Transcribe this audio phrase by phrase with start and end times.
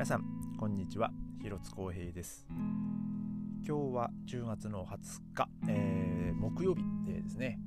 [0.00, 0.24] 皆さん
[0.58, 1.10] こんにちは。
[1.42, 2.46] 広津光平です。
[2.48, 7.58] 今日は10月の20日、えー、木曜日ですね、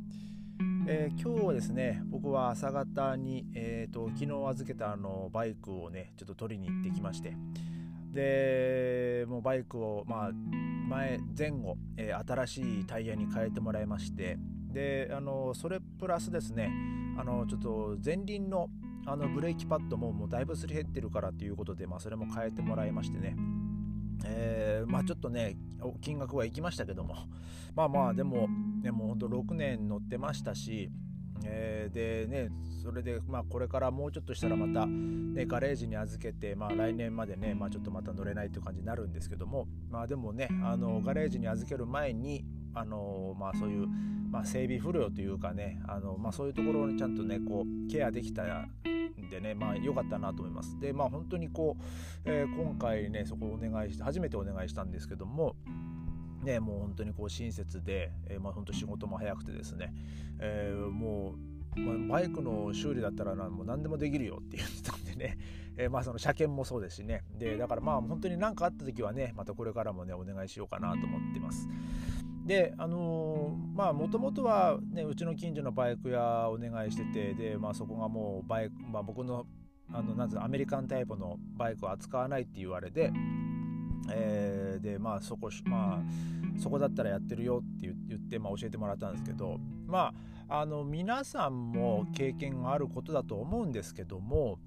[0.88, 7.38] えー、今日はですね僕は朝方に、えーと、昨日預けたあのバイクをねちょっと取りに行ってきまして。
[8.12, 10.32] でもうバイクを、まあ、
[10.90, 14.40] 前前後、えー、新しいタイヤに変えてもらいまして。
[14.72, 16.72] であのそれプラスですね
[17.16, 18.72] あのちょっと前輪の
[19.06, 23.36] あのブレーキパッドももうだいぶすり減ってるからということで、まあ、それも変えてもらいましてね、
[24.26, 25.58] えー、まあちょっとね
[26.02, 27.16] 金額はいきましたけども。
[27.76, 28.48] まあまあでも
[28.84, 30.92] でも本当6年乗ってましたし
[31.46, 32.50] えー、でね
[32.84, 39.68] それでまあこれからもうちょっとしたらまた、ね、ガレージに預けて、まあ、来年までね、まあ、ちょっとまた乗れないという感じになるんですけども。
[39.90, 43.88] まあでもねあのガレージに預ける前にあのまあそういう、
[44.30, 48.93] まあ、整備不良というかねあの、まあ、そういうところにちゃんとねこうケアできたん
[49.30, 50.80] でねまあ良かったなと思います。
[50.80, 51.84] でまあ本当にこう、
[52.26, 55.56] えー、今回ねそこをお願いして初めてお願いしたんですけども
[56.44, 59.94] ね、もう本当にこう親切で、えー、まあ、本当仕事も早くてですね、
[60.40, 61.36] えー、も
[61.76, 65.38] う、まあ、バイクの修理だったらなもう何でもできるよって言ってたんでね、
[65.78, 67.24] えー、まあその車検もそうですしね。
[67.38, 71.68] でだからまあ本当に何かあった時はねまたこれからもねお願いしようかなと思ってます
[72.46, 79.46] であのー、まあもともとはねうちの近所のバイク屋お願いしててでまあそこがもうバイク、まあ、僕の
[79.92, 83.12] あのなんアメリカンタイプのバイクを扱わないって言われて
[84.12, 90.14] えー、でまあそこまあそこだったらやってるよって言って、まあ、教えてもらったんですけどま
[90.50, 94.60] ああの皆さんも経験があることだと思うんですけども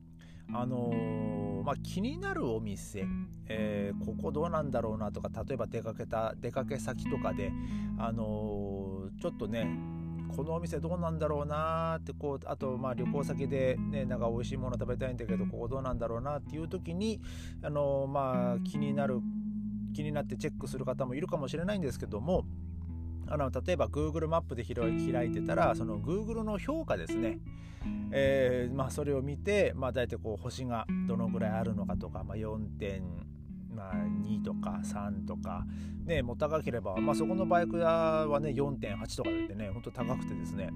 [0.52, 3.06] あのー、まあ、気になるお店、
[3.48, 7.52] えー、ここどうなんだろうなとか例えば出かけた出かけ先とかで、
[7.98, 9.66] あのー、ちょっとね
[10.36, 17.20] このお店どうなんだろうなってこうあとまあ旅行先でねなんか美味しいもの食べたいんだけどここどうなんだろうなっていう時に
[17.62, 19.20] あのまあ気になる
[19.94, 22.44] 気になってチェックする方もいるかもしれないんですけども
[23.28, 27.38] あの例えば Google マップで開いてたらその Google の評価ですね、
[28.12, 33.02] えー、まあ、それを見て、まあ、大体こう星がどのぐらいあるのかとか、まあ、4点
[33.74, 35.66] まあ、2とか3とか、
[36.06, 40.70] ね、もう高ければ、まあ、そこのバイク屋はね4.8とかでねほんと高くてですね。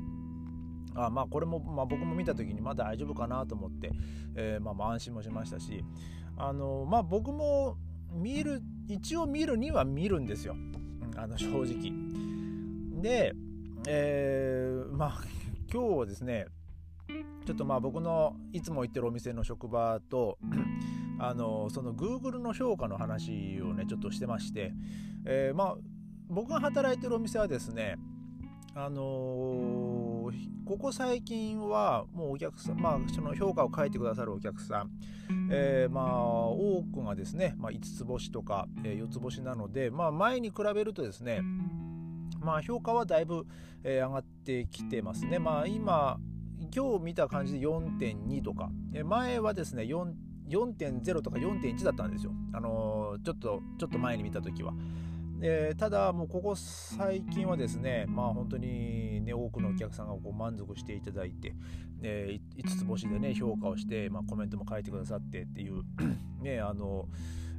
[0.94, 3.90] あまあこれも、まあ、僕も見た時にまだ大丈夫かなと思って、
[4.34, 5.82] えー、まあ、まあ安心もしましたし。
[6.42, 7.76] あのまあ僕も
[8.12, 10.56] 見る一応見るには見るんですよ。
[11.16, 11.92] あの正直。
[13.00, 13.32] で、
[13.86, 15.22] えー、まあ
[15.72, 16.46] 今日はですね
[17.46, 20.38] ちょっとまあ僕のいつも行ってるお店の職場と
[21.18, 24.72] あのその Google の評価の話をねちょっとしてまして、
[25.24, 25.76] えー、まあ
[26.28, 27.96] 僕が働いてるお店はですね
[28.74, 30.32] あのー、
[30.64, 34.90] ここ最近はもうお客さん、まあ、その評価を書いてくださるお客さん、
[35.50, 41.42] えー、まあ多くがですね、まあ、5つ星とか、え、4つ星なので、まあ、前に比べるとですね
[42.40, 43.46] まあ評価はだいぶ、
[43.84, 45.38] え、上がってきてますね。
[45.38, 46.18] まあ今
[46.74, 52.32] 今日見た感じで4.2とか、え前はですね4.0とか4.1だったんですよ。
[52.52, 54.74] あのー、ちょっとちょっと前に見た時は。
[55.42, 61.54] えー、ただもうここ最近はですねまあ本当にね多くのお客さんがこう満足していただいて、
[62.02, 65.82] えー、5つ星でね評価をして、まあ、コメントも書いてくださってっていう
[66.44, 67.08] ねあの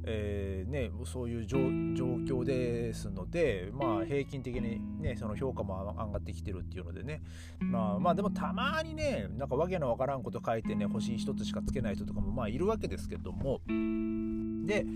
[0.04, 7.22] えー、ね、そういう状況ですので、まあ、平均的に、ね、その評価も上がってきてるっていうのでね、
[7.60, 13.60] まあ、まあでもたまにねなんかわけのわからんこと書いてね星1つしかつけない人とかもまあいるわけですけども。
[14.66, 14.86] で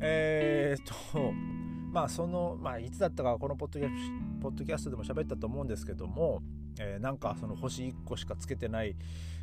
[0.00, 1.32] えー、っと
[1.92, 3.90] まあその、まあ、いつだったかこのポッドキャ
[4.40, 6.42] ポッドキャストでも喋ったと思うんですけども、
[6.78, 8.96] えー、なんかその星1個しかつけてない、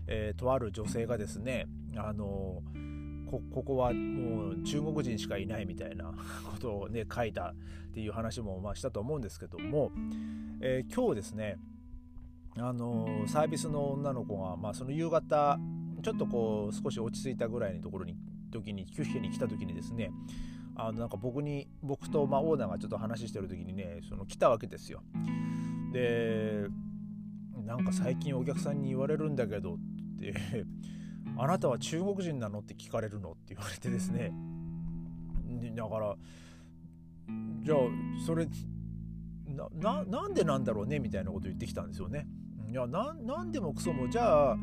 [0.08, 1.66] えー、とある女性がですね
[1.98, 2.93] あのー
[3.34, 6.14] こここはもう中国人しかいないみたいな
[6.52, 7.56] ことをね書いたっ
[7.92, 9.92] ていう話もまあしたと思うんですけども、
[10.62, 11.58] えー、今日ですね
[12.58, 15.60] あのー、サービスの女の子が、まあ、その夕方
[16.04, 18.16] ちょっとこう少し落ち着いたぐらいのところに
[18.52, 20.12] 時にキュッヒに来た時にですね
[20.76, 25.02] あのなんか僕に僕とまあオーナーがちょっと話してる時にねその来たわけですよ。
[25.92, 26.68] で
[27.66, 29.78] なんか最近お客さんに言われるんだけどっ
[30.20, 30.34] て
[31.38, 34.32] あなたは中国人なのって聞かれるのって言われてですね。
[35.76, 36.16] だから
[37.62, 37.78] じゃあ
[38.26, 38.48] それ
[39.80, 42.28] ななんでなんだろうねみたいなこと言ってきたんですよね。
[42.70, 44.56] いやなんでもクソもじゃあ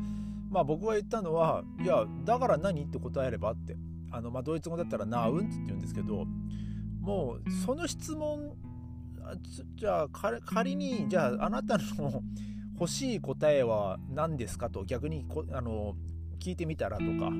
[0.49, 3.75] まあ僕が言ったのはいやだから何って答えればって。
[4.11, 6.25] あの、まあ、ドイツ語だったら「ナウン」って言うんですけど
[6.99, 8.55] もうその質問
[9.75, 10.07] じゃあ
[10.45, 12.21] 仮にじゃああなたの
[12.73, 15.95] 欲しい答えは何ですかと逆にこあの
[16.41, 17.31] 聞いてみたらとか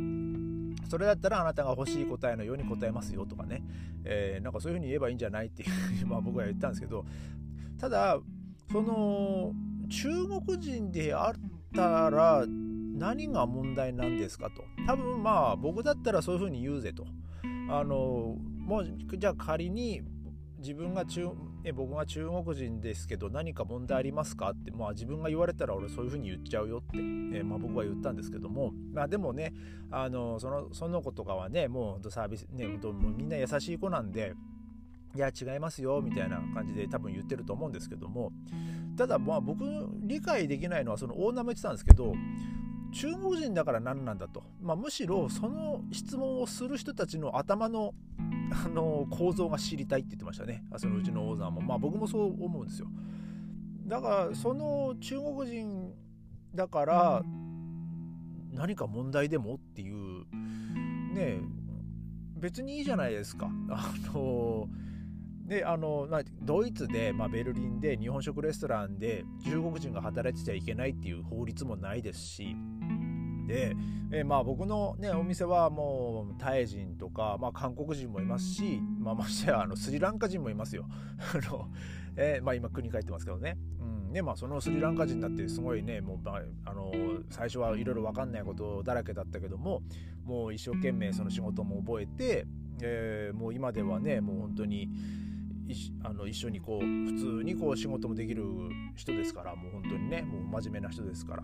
[0.90, 3.64] それだったらあなたが欲しい答えのように答えますよとかね、
[4.06, 7.04] えー、なんかそういうふうに言えばいいんじゃないっていうふうに まあ僕は言ったんですけど
[7.78, 8.20] ただ
[8.72, 9.54] その
[9.90, 10.10] 中
[10.46, 11.34] 国人であっ
[11.76, 14.64] たら何が問題なんですかと。
[14.86, 17.06] 多分まあ僕だったらそういうふうに言うぜと。
[17.70, 20.02] あのもうじゃあ仮に
[20.60, 21.30] 自分が中
[21.64, 24.52] え僕が中国人ですけど何か問題ありますか？
[24.52, 26.98] って、まあ、自分が言われたら俺そういうふうに言っちゃうよって、
[27.38, 29.54] えまあ、僕は言ったんですけども、まあ、でもね
[29.92, 32.66] あのそのその子とかはねもうサービスね
[33.18, 34.34] みんな優しい子なんで
[35.16, 38.32] いや違いますよみたいな感じで多分言ってると思うんですけども
[38.98, 39.64] ただまあ僕
[40.02, 42.14] 理解できないのはそのオーナーも言ってたんですけど
[42.94, 47.94] 中国人だから何なんだと、まあ、むしろその質問をする人たちの頭の
[48.52, 50.64] あの構造が知りたいって言ってましたね。
[50.78, 51.62] そのうちのオーも。
[51.62, 52.88] まあ僕もそう思うんですよ。
[53.88, 55.94] だからその中国人
[56.54, 57.24] だから
[58.54, 60.26] 何か問題でもっていう
[61.14, 61.40] ね
[62.38, 63.50] 別にいいじゃないですか。
[63.70, 64.68] あの
[65.46, 72.56] であの、まあ、ドイツで、まあ、ベルリンで日本食レストランで中国人が働いてちゃいけないっていう法律もないですし
[73.52, 73.76] で、
[74.12, 80.86] えー、まあ僕の、ね、お店はもうタイ人とか、まあ、韓国人もいますし、まあ、ましてやあのスリランカ人もいますよ。
[81.36, 81.70] あの
[82.16, 83.58] えーまあ、今国帰ってますけどね。
[83.80, 86.20] うんねまあ、そのスリランカ人だってすごいねもう、
[86.66, 86.92] あの
[87.30, 89.82] 最初はいろいろ分かんないことだらけだったけども
[90.24, 92.46] もう一生懸命その仕事も覚えて、
[92.82, 94.90] えー、もう今ではねもう本当に。
[96.04, 98.44] あの一緒にこう普通にこう仕事もできる
[98.98, 101.44] 人ですからもう本当にねもう真面目な人ですから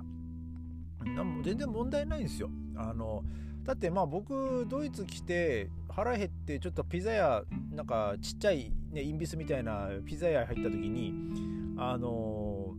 [1.15, 2.49] も全然問題ないんですよ。
[2.75, 3.23] あの
[3.63, 11.13] だってまあ僕ドイツ来て腹減ってちょっとピザ屋なんかちっちゃい、ね、インビスみたいなピザ屋入った時に
[11.77, 12.75] あの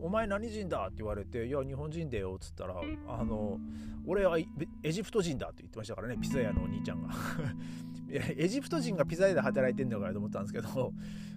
[0.00, 2.76] お前何人だって言われて、いや、日本人だよっつったら、
[3.08, 3.58] あの、
[4.06, 7.10] 俺はエジプト人だって言ってましたからね、ピザ屋のお兄ちゃんが。
[8.08, 10.92] いや、エジプト人がピザ屋で働いてんだからと思ったんですけど、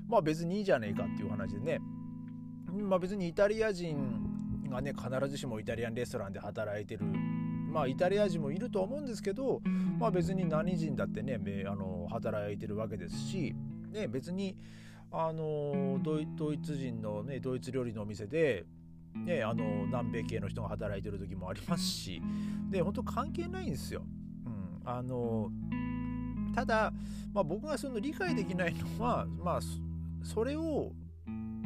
[0.07, 1.79] まあ別にいいじゃねえかっていう話でね、
[2.71, 4.26] まあ別にイタリア人
[4.69, 7.05] がね必ずしもイタリアンレストランで働いてる。
[7.05, 9.61] まあイタリア人もいると思うんですけど
[9.99, 13.53] まあ別に何人だってねあの働いてるわけですし、
[13.91, 14.55] ね、別に
[15.11, 18.65] あのドイツ人の、ね、ドイツ料理のお店で
[19.25, 22.21] ね、あの南米系の人が働いてる時もありますし
[22.69, 24.03] で本当関係ないんですよ。
[24.45, 25.49] うん、あの
[26.53, 26.91] ただ、
[27.33, 29.59] まあ、僕がその理解できないのは、まあ、
[30.23, 30.91] それを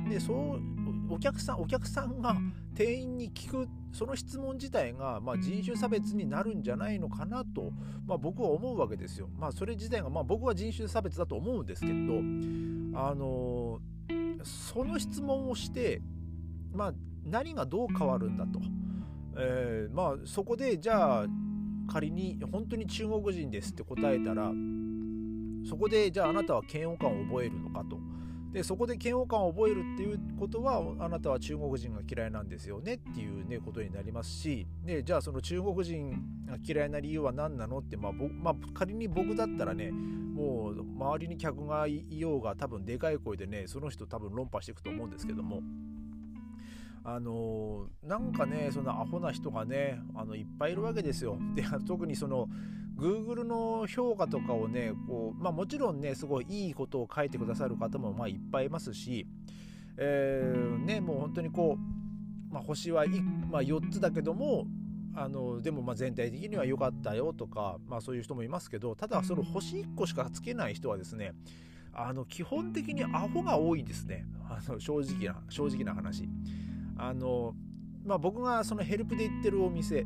[0.09, 0.61] でそう
[1.09, 2.35] お客さんお客さんが
[2.73, 7.71] 店員に聞くその質問自体が、まあ、人種差別になるんじゃないのかなと、
[8.07, 9.29] まあ、僕は思うわけですよ。
[9.37, 11.93] まあ、それ自体が、まあ、僕は人種差別だと思うんですけど、
[12.97, 13.79] あの
[14.43, 16.01] その質問をして、
[16.73, 16.93] まあ、
[17.25, 18.59] 何がどう変わるんだと。
[19.37, 21.25] えー、まあ、そこでじゃあ
[21.87, 24.51] 仮に本当に中国人ですって答えたら
[25.67, 28.10] そこでじゃああなたは嫌悪感を覚えるのかと。
[28.51, 36.11] でそこで嫌悪感を覚えるっていうことはあなたは中国人が嫌いなんですよねっていう、ね、ことになりますしでじゃあその中国人
[36.45, 45.61] が嫌いな理由は何なのって、まあまあ、仮に僕だったらねもう周りに客がいようが多分でかい声でねその人多分論破していくと思うんですけども。
[47.03, 51.35] あのー、なんかねそのアホな人がねあのいっぱいいるわけですよ。
[51.55, 52.47] で特にその
[52.97, 59.25] Google の評価とかをねこう、まあ、もちろんねすごいいいことを書いてくださる方もまあいっぱいいますし、
[59.97, 63.05] えー、ねもう本当にこう、まあ、星は、
[63.49, 64.65] まあ、4つだけども
[65.15, 71.33] あのでもま全体的には良かったよとか、まあ、そういう人もいますけどただその星1個しかつけない人はですね
[71.93, 74.25] あの基本的にアホが多いんですね。
[74.49, 76.27] あの正直な正直な話。
[76.97, 77.53] あの、
[78.05, 80.05] まあ、僕がそのヘルプで行ってるお店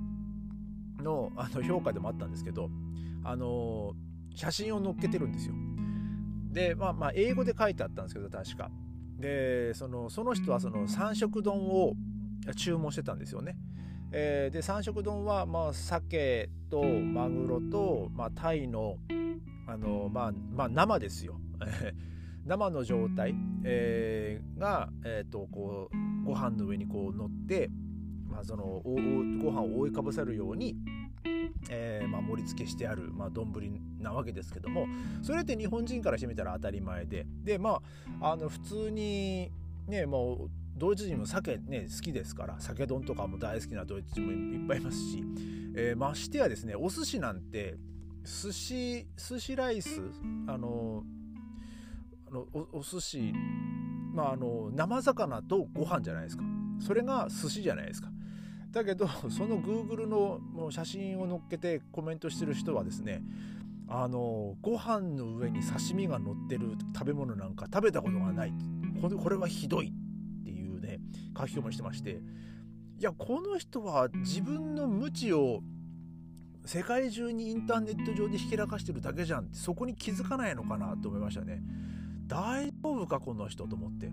[1.05, 2.69] のあの評価でもあったんですけど
[3.23, 3.93] あの
[4.35, 5.53] 写真を載っけてるんですよ。
[6.51, 8.69] でまあまあ英語で書いてあったんですけど確か。
[9.17, 11.93] でそのその人はその三色丼を
[12.57, 13.55] 注文してたんですよね。
[14.11, 18.97] えー、で三色丼はまあ鮭とマグロと、まあ、タイの
[19.67, 21.39] あの、まあ、まあ生ですよ。
[22.45, 23.33] 生の状態、
[23.63, 27.71] えー、が、えーと、こうご飯の上にこう乗って、
[28.35, 30.75] まあ、そのご飯を覆いかぶさるように
[31.69, 33.49] えー、まあ、盛り付けしてある、まあ、丼
[33.99, 34.87] なわけですけども
[35.23, 37.25] それって日本人からしてみたら当たり前で。
[37.43, 37.81] でま
[38.21, 39.49] ああの普通に
[39.87, 45.23] ねもうドイツ人も酒ね好きですから酒丼とかも大好きなドイツ人もいっぱいいますし、
[45.75, 47.77] えー、ましてやですねお寿司なんて
[48.23, 50.01] 寿司寿司ライス
[50.47, 51.03] あの
[52.27, 53.33] あのおお寿司
[54.13, 56.43] まああの生魚とご飯じゃないですか。
[56.79, 58.09] それが寿司じゃないですか。
[58.75, 63.23] だけどその Google の写真を載っけてコメントしてる人はですね
[63.87, 68.53] あのご飯の上に刺身が乗ってる食べ物なんか食べたことがない。
[69.01, 69.93] これこれはひどい
[70.41, 70.99] っていうね
[71.37, 72.19] 書き込みしてまして。
[72.97, 75.61] いやこの人は自分の無知を
[76.65, 81.61] 世界中にインターネット上でひけらかしてるだけじゃんってそこに気づかないのかなと思いましたね。
[82.27, 84.09] 大丈夫かこの人と思って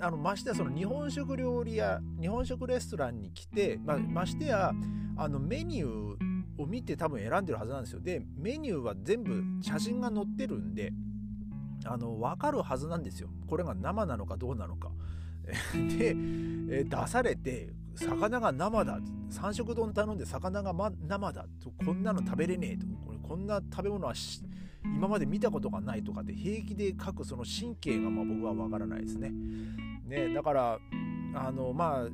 [0.00, 4.72] あのましてやその日本食料理や日本食レストランに来て、まましてや
[5.16, 8.00] あのメニューを見て多分選んでるはずなんですよ。
[8.00, 10.92] でメニューは全部写真が載ってるんで
[11.84, 13.28] あの分かるはずなんですよ。
[13.46, 14.90] これが生なのかどうなのか。
[15.98, 16.14] で、
[16.70, 18.98] え出されて魚が生だ。
[19.28, 21.46] 三色丼頼んで魚が、ま、生だ。
[21.84, 22.86] こんなの食べれねえと。
[23.04, 24.14] これこんな食べ物は
[24.84, 29.32] 今まで見たことがないとかって平気で書くその神経がまあ僕はわからないですね。
[30.06, 30.78] ねだから
[31.34, 32.08] あのまあ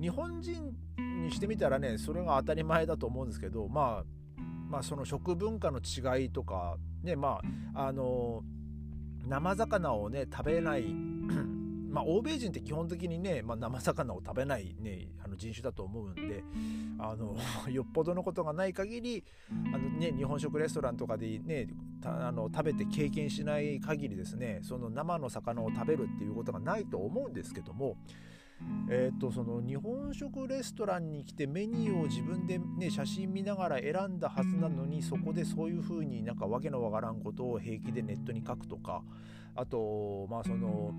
[0.00, 0.74] 日本人
[1.22, 4.04] にしてみたらねそれが当たり前だと思うんですけどまあ
[4.68, 7.40] まあその食文化の違いとかねま
[7.74, 8.42] ああの
[9.26, 10.84] 生魚をね食べない
[11.90, 16.44] まあ、欧米人って基本的にね、まあ、生魚を食べない、ね、あの人種だと思うんで
[16.98, 17.36] あの
[17.70, 19.24] よっぽどのことがない限り
[19.74, 21.66] あの、ね、日本食レストランとかで、ね、
[22.04, 27.96] あの食べて経験しない限りですねその生の魚を食べるっていうことがないと思うんですけども。
[28.90, 39.02] えーと、その日本食レストランに来てメニューを自分で、ね、写真見ながら選んだはずなのにそこでそういうふうになんかわけのわからんことを平気でネットに書くとか
[39.56, 40.92] あとまあその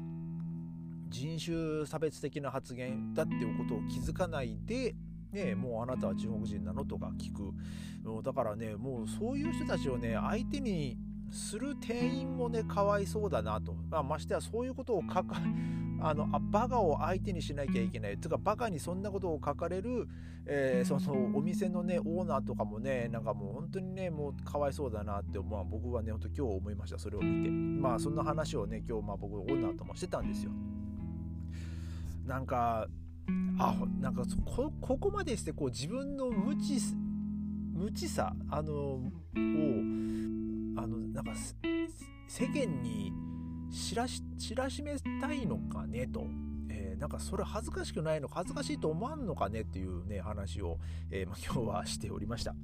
[1.11, 4.95] 人種差別的な発言だっていうことを気づかないで
[5.31, 7.53] ね、もうあなたは中国人なのとか聞く。
[8.23, 10.97] だからねもうそういう人たちをね相手に
[11.31, 15.37] する店員もねかわいそうだなと、まあ、ましてやそういうことを書か
[16.03, 18.17] あのあバカを相手にしなきゃいけない。
[18.17, 20.07] というかバカにそんなことを書かれる、
[20.47, 26.97] えー、そのお店のねオーナーとかもねなんかもう本当にねもうかわいそうだなって、まあ、僕はね本当今日思いました。
[26.97, 27.51] それを見て。
[27.51, 30.51] まあそんな話をね今日まあ僕オーナーともしてたんですよ。
[32.25, 32.87] なんか
[33.59, 36.79] あなんかここまでしてこう自分の無知
[37.73, 39.01] 無知さあのを
[39.35, 41.33] あのなんか
[42.27, 43.11] 世間に
[43.71, 46.25] 知らし知らしめたいのかねと、
[46.69, 50.77] えー、なんかそれ恥ずかしくないのか恥ずかしいと思わんのかねっていうね話を、
[51.09, 52.55] えー、ま、今日はしておりました。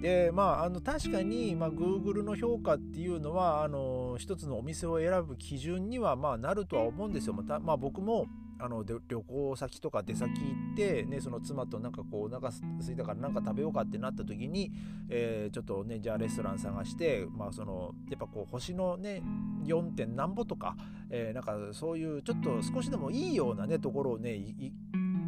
[0.00, 7.34] でまあ、あの確かに、まあ、Google の評価っていうのはあの一つのお店を選ぶ基準には、まあ、なるとは思うんですよ。
[7.34, 8.26] またまあ、僕も
[8.62, 10.36] あので旅行先とか出先行
[10.72, 14.70] って、ね、その妻となんかこうお腹すいたからなんか食べようかってなった時に、
[15.08, 19.22] えー、ちょっとねじゃあレストラン探して、まあ、そのやっぱこう星のね
[19.64, 19.92] 4.
[19.92, 20.76] 点何歩とか、
[21.10, 24.38] えー、なんかそういうちょっと少しでもいいようなねところをね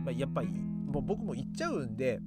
[0.05, 2.21] まあ、やっぱりもう僕も行っちゃうんで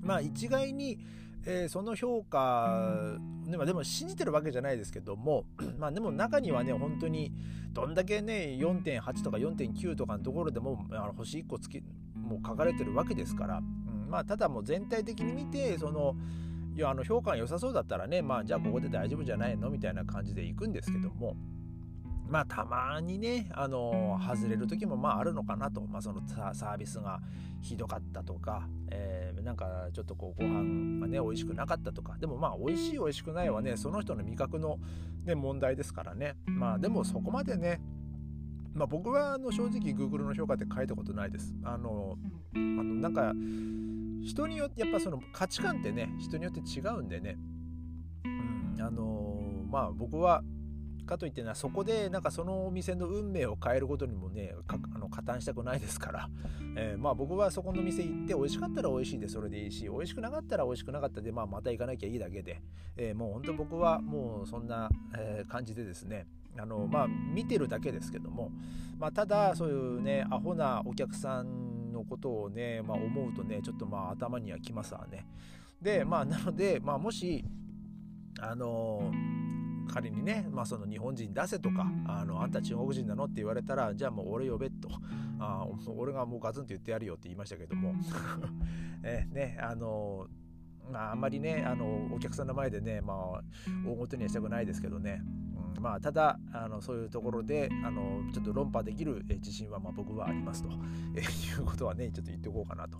[0.00, 0.98] まあ一概に
[1.46, 5.44] えー、その評価、でもでも信じてるわけじゃないですけども、
[5.78, 7.32] まあでも中にはね、本当に
[7.72, 11.82] どんだけね、4.8とか4.9とかのところでもあの星1個つき、
[12.16, 16.16] もう書かれてるわけですから、うん、まあただもう全体的に見て、その、
[16.74, 21.36] いやあの評価が良さそうだったらね、まあじゃあここで大丈夫じゃないのみたいな感じで行くんですけども、
[22.28, 27.20] まあたまにね、あの外れる時もまああるのかなと、まあ、そのサービスが
[27.60, 32.16] ひどかったとか、えー、なんかちょっとこうご飯がね美味しくなかったとか。
[32.18, 34.78] でもまあ美味しい美味しくないはねその人の味覚の、
[35.24, 36.36] ね、問題ですからね。
[36.46, 37.80] まあでもそこまでね
[38.72, 41.54] まあ僕はあの正直 Google の評価って書いたことないです。
[41.62, 42.16] あの
[42.54, 43.32] あのなんか
[44.24, 47.36] 人によってやっぱその価値観ってね人によって違うんでね、
[48.24, 50.42] うん、あのまあ僕は
[51.04, 56.28] かといってなそこでなんかそのお店の運命を変えることにもねあの加担したくないですから、
[56.76, 62.62] えー、まあ僕はそこの店行って美味しかったら美味しいでそれでいいし美味しくなかったら美味しくなかったで、まあ、また行かなきゃいいだけで、
[62.96, 66.26] えー、もう本当僕はもうそんな、えー、感じでですね。
[66.56, 68.52] あのまあ見てるだけですけども、
[68.96, 75.26] まあ、ただそういうねアホなお客さんのことをね、まあ、思うとねちょっとまあ頭にはきますわね。
[75.82, 77.44] でまあなので、まあ、もし
[78.40, 79.10] あの
[79.92, 84.88] 仮にね、まあ、その日本人出せとかあのあんた中国人なのって言われたらじゃあもう俺呼べと。
[85.40, 87.94] あ俺がもうガツンと言ってやるよって言いましたけども。
[89.02, 90.26] えねあの
[90.92, 93.42] ああんまりねあのお客さんの前でねまあ
[93.86, 95.22] 大ごとにはしたくないですけどね。
[95.80, 100.68] まあ、ただあのそういうところであのちょっと論破できる自信はまあ僕はありますと、
[101.14, 102.98] えー、いうことはねちょっと言っておこうかなと、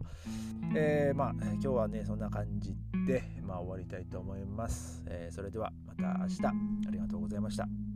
[0.74, 2.74] えー、まあ今日はねそんな感じ
[3.06, 6.46] で、まあ、終わりたいと思います、えー、それではまた明日。
[6.88, 7.93] ありがとうございました。